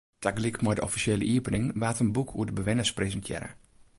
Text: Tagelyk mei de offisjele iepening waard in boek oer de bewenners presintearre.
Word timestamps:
Tagelyk 0.25 0.55
mei 0.67 0.75
de 0.77 0.83
offisjele 0.87 1.27
iepening 1.33 1.65
waard 1.81 2.01
in 2.03 2.13
boek 2.15 2.29
oer 2.37 2.47
de 2.49 2.55
bewenners 2.59 2.95
presintearre. 2.99 3.49